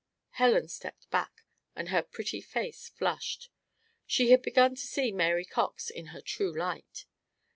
[0.31, 1.43] Helen stepped back
[1.75, 3.51] and her pretty face flushed.
[4.07, 7.05] She had begun to see Mary Cox in her true light.